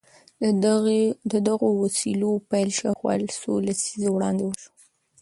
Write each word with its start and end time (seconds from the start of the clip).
د 1.31 1.33
دغو 1.47 1.69
وسيلو 1.83 2.31
پيل 2.49 2.69
شاوخوا 2.79 3.13
څو 3.39 3.51
لسيزې 3.67 4.09
وړاندې 4.11 4.43
وشو. 4.45 4.71